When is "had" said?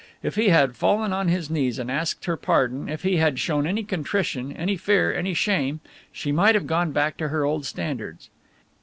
0.49-0.75, 3.17-3.37